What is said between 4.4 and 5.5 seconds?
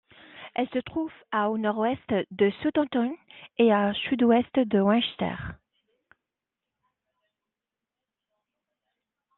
de Winchester.